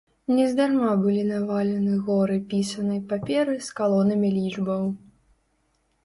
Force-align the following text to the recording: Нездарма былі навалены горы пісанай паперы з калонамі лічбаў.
Нездарма 0.35 0.91
былі 1.01 1.23
навалены 1.31 1.97
горы 2.07 2.37
пісанай 2.53 3.01
паперы 3.11 3.53
з 3.67 3.75
калонамі 3.81 4.27
лічбаў. 4.39 4.89